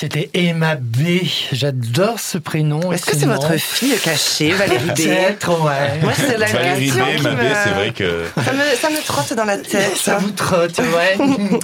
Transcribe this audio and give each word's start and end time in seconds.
C'était 0.00 0.30
Emma 0.32 0.76
B. 0.76 1.26
J'adore 1.52 2.20
ce 2.20 2.38
prénom. 2.38 2.90
Est-ce 2.90 3.04
que 3.04 3.14
c'est 3.14 3.26
votre 3.26 3.52
fille 3.58 3.94
cachée, 4.02 4.50
Valérie 4.52 4.86
B? 4.92 4.94
Peut-être, 4.96 5.60
ouais. 5.60 6.00
Moi, 6.02 6.12
c'est 6.16 6.38
la 6.38 6.46
Valérie 6.46 6.90
B, 6.90 6.94
qui 7.18 7.22
ma 7.22 7.30
B, 7.34 7.40
c'est 7.62 7.70
vrai 7.70 7.92
que. 7.92 8.24
Ça 8.42 8.52
me, 8.54 8.76
ça 8.80 8.88
me 8.88 9.04
trotte 9.04 9.34
dans 9.34 9.44
la 9.44 9.58
tête. 9.58 9.94
Ça 9.98 10.16
vous 10.16 10.30
trotte, 10.30 10.78
ouais. 10.78 11.18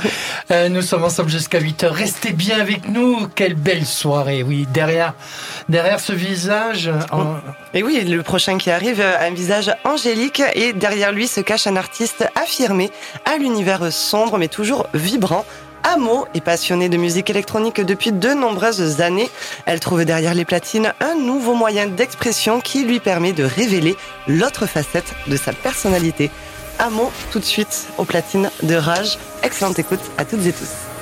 Euh, 0.53 0.69
nous 0.69 0.83
sommes 0.83 1.03
ensemble 1.05 1.31
jusqu'à 1.31 1.59
8 1.61 1.85
heures. 1.85 1.95
Restez 1.95 2.33
bien 2.33 2.61
avec 2.61 2.89
nous. 2.91 3.27
Quelle 3.35 3.55
belle 3.55 3.87
soirée, 3.87 4.43
oui. 4.43 4.67
Derrière, 4.73 5.15
derrière 5.71 5.99
ce 5.99 6.13
visage. 6.13 6.91
en- 7.11 7.37
Et 7.75 7.83
oui, 7.83 8.05
le 8.05 8.23
prochain 8.23 8.59
qui 8.59 8.71
arrive 8.71 9.01
a 9.01 9.25
un 9.25 9.31
visage 9.33 9.75
angélique 9.85 10.43
et 10.55 10.73
derrière 10.75 11.11
lui 11.11 11.27
se 11.27 11.41
cache 11.41 11.67
un 11.67 11.77
artiste 11.77 12.29
affirmé 12.37 12.91
à 13.25 13.39
l'univers 13.39 13.91
sombre 13.91 14.37
mais 14.39 14.49
toujours 14.49 14.87
vibrant. 14.95 15.45
Amo 15.89 16.27
est 16.35 16.41
passionnée 16.41 16.89
de 16.89 16.97
musique 16.97 17.31
électronique 17.31 17.81
depuis 17.81 18.11
de 18.11 18.31
nombreuses 18.31 19.01
années. 19.01 19.31
Elle 19.67 19.79
trouve 19.79 20.05
derrière 20.05 20.35
les 20.35 20.45
platines 20.45 20.93
un 20.99 21.15
nouveau 21.15 21.55
moyen 21.55 21.87
d'expression 21.87 22.61
qui 22.61 22.83
lui 22.83 22.99
permet 22.99 23.33
de 23.33 23.45
révéler 23.45 23.95
l'autre 24.27 24.67
facette 24.67 25.15
de 25.29 25.37
sa 25.37 25.53
personnalité. 25.53 26.33
Amo, 26.81 27.13
tout 27.31 27.39
de 27.39 27.45
suite 27.45 27.87
aux 27.99 28.05
platines 28.05 28.51
de 28.65 28.75
Rage. 28.75 29.17
Excellente 29.45 29.79
écoute 29.79 30.01
à 30.19 30.25
toutes 30.25 30.45
et 30.45 30.53
tous. 30.53 30.96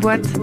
Boîte. 0.00 0.39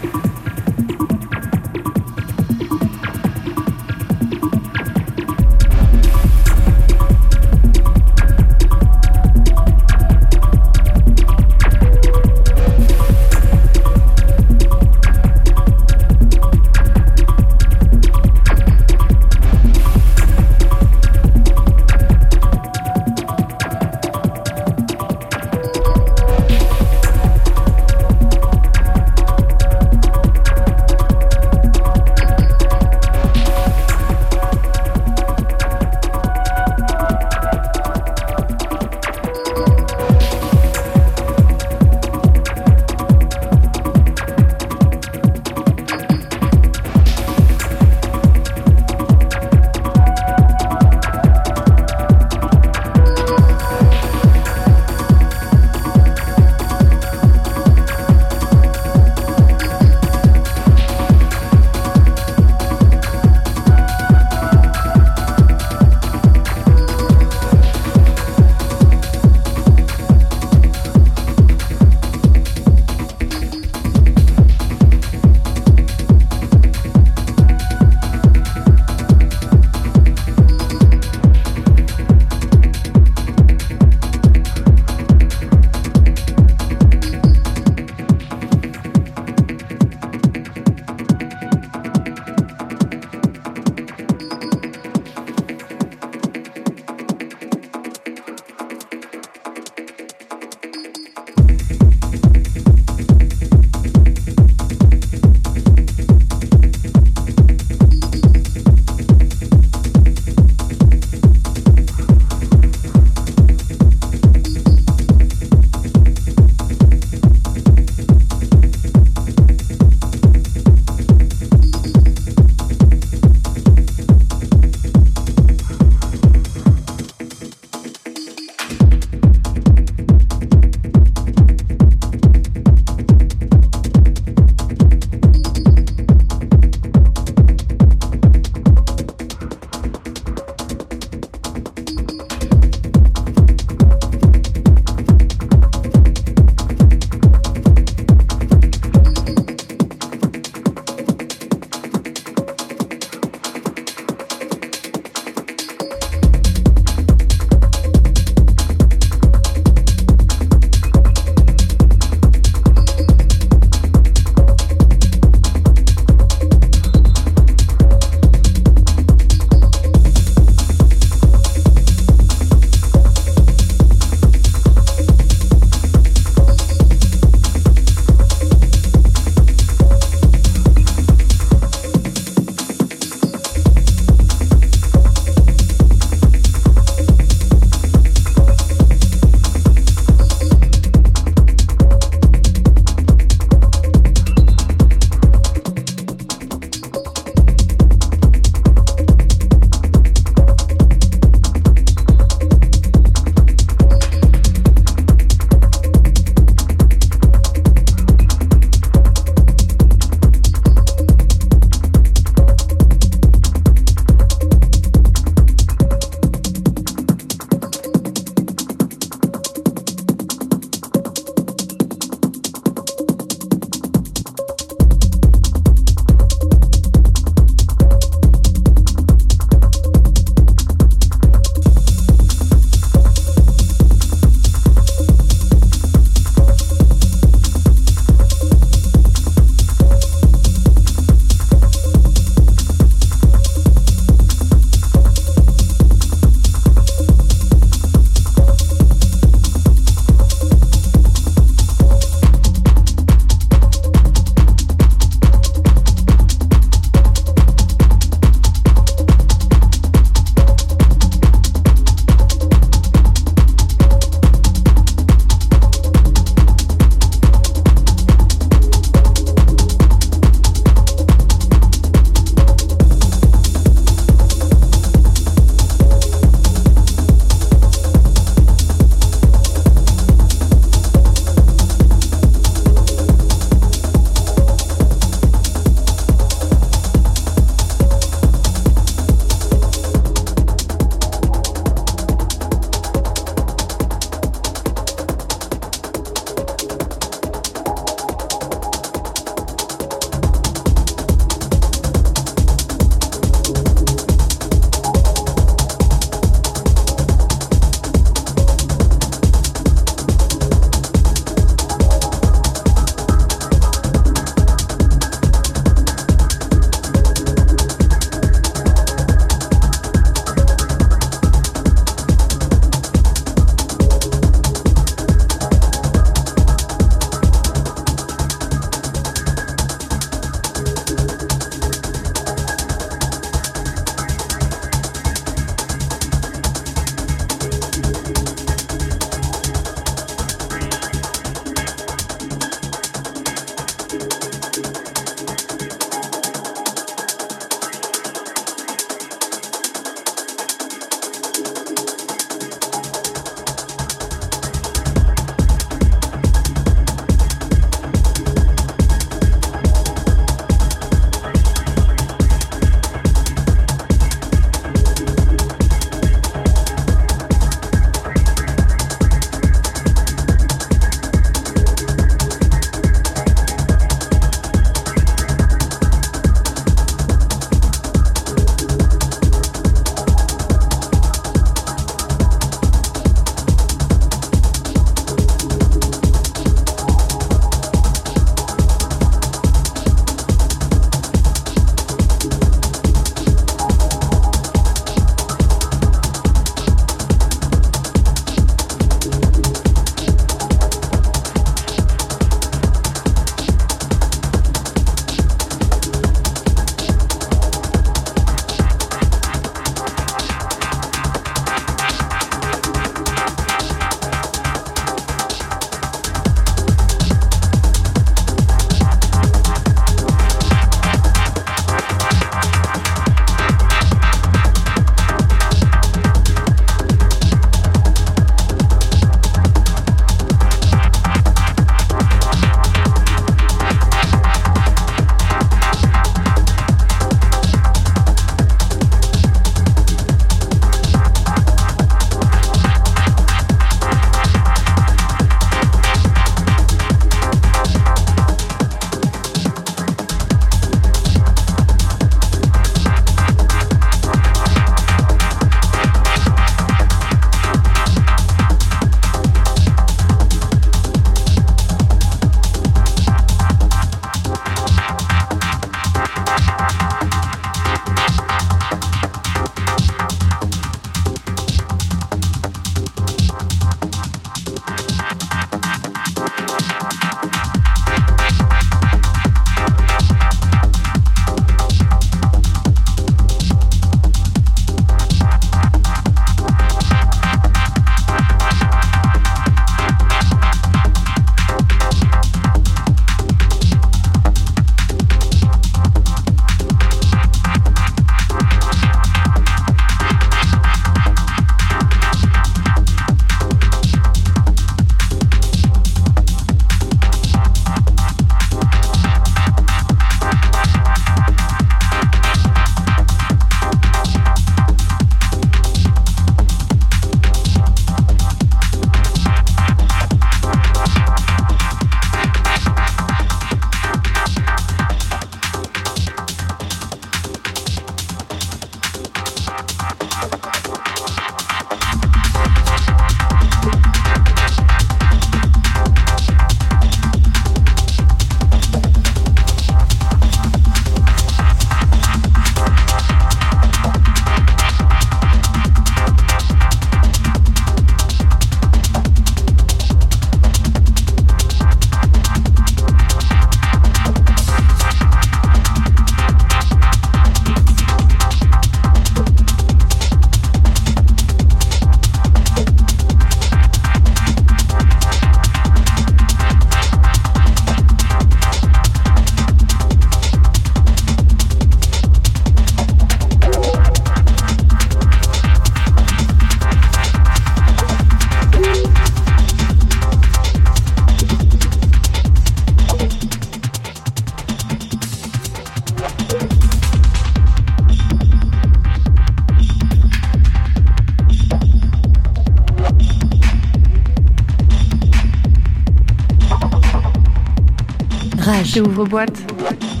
Rage. 598.73 598.81
ouvre 598.81 600.00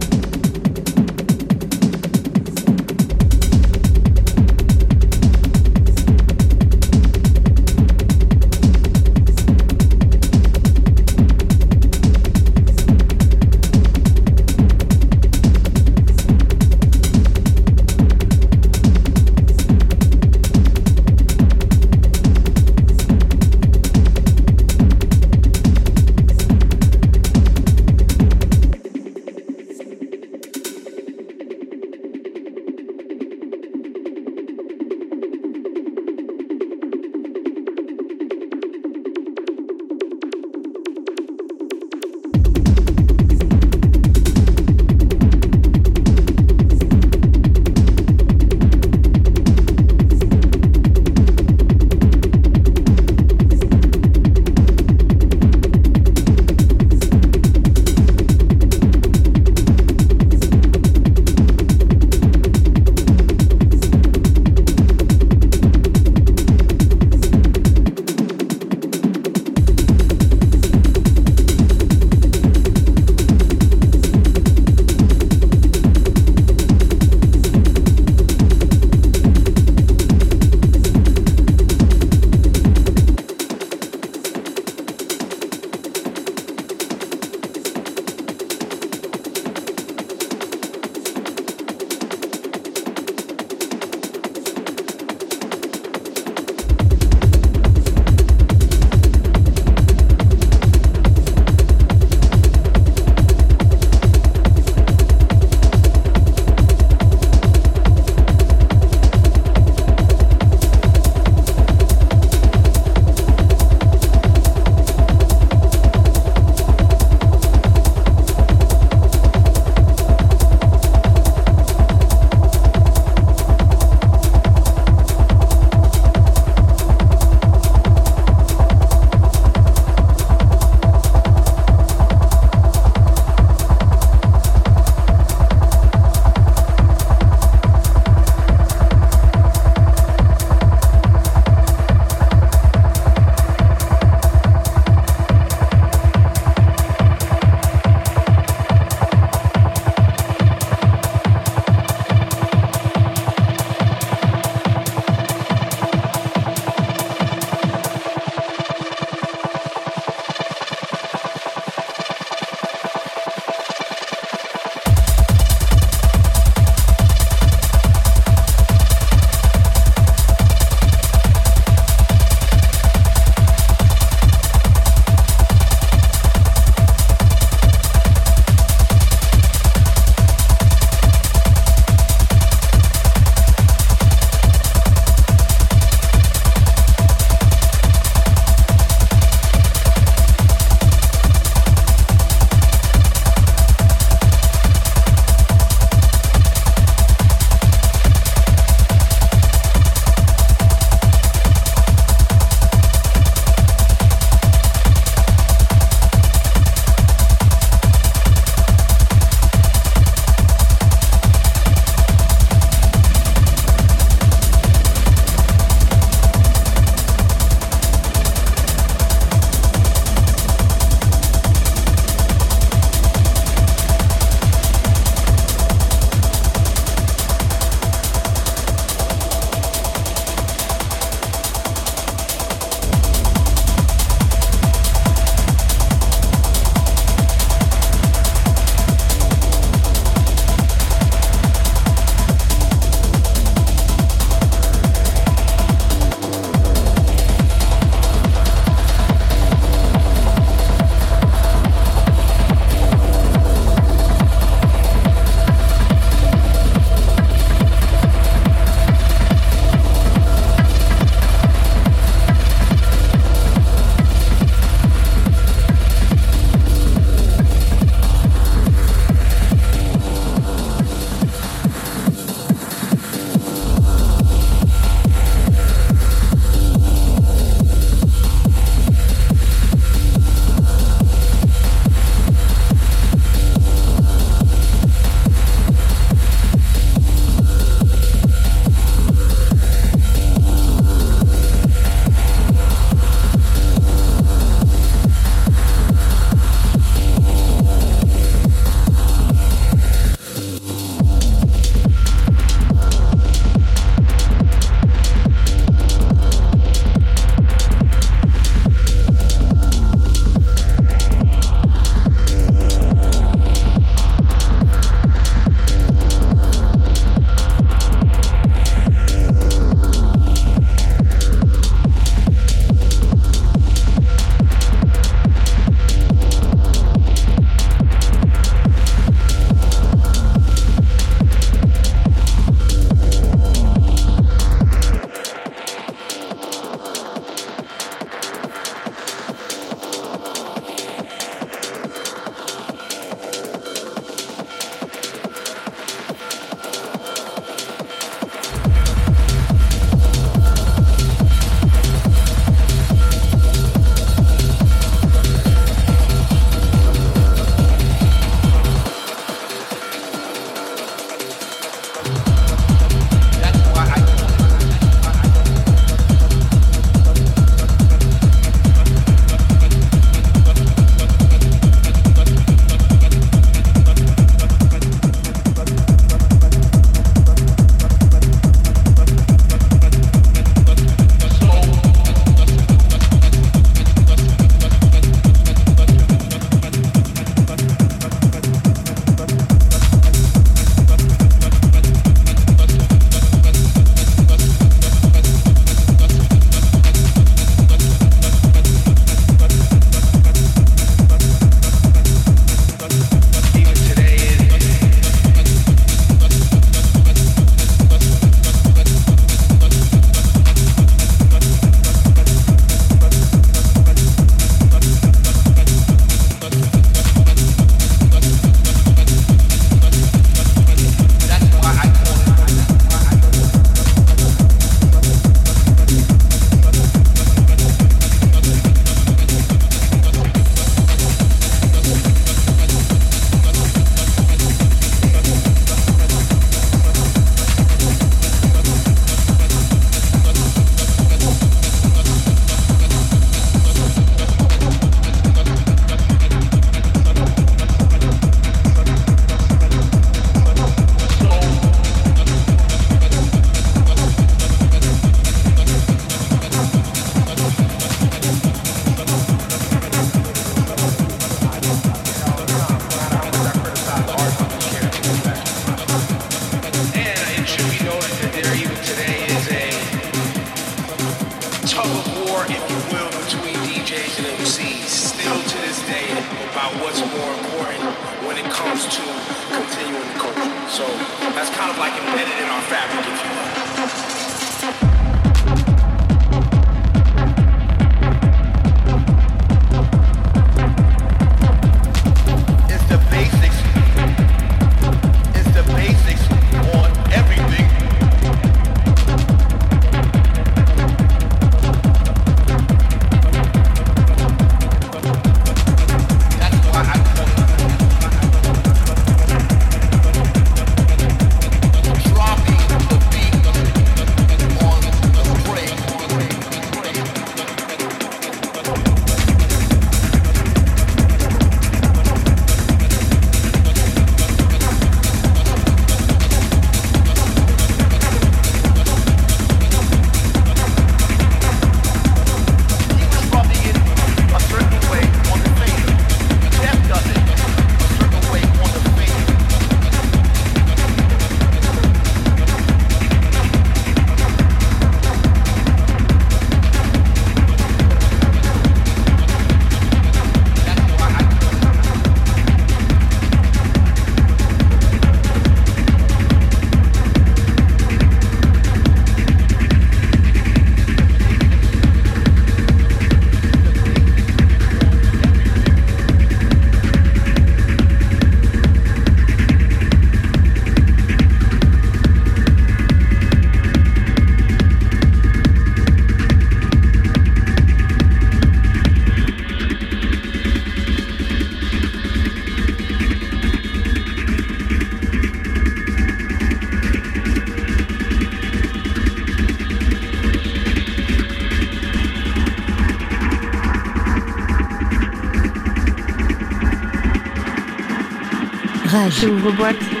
J'ouvre-boîte. 599.11 599.75
Rage. 599.75 600.00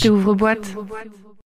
T'es 0.00 0.08
ouvre-boîte. 0.10 0.74